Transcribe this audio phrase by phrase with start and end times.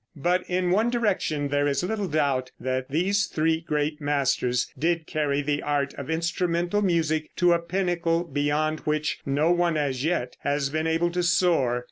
[0.15, 5.43] But in one direction there is little doubt that these three great masters did carry
[5.43, 10.71] the art of instrumental music to a pinnacle beyond which no one as yet has
[10.71, 11.79] been able to soar.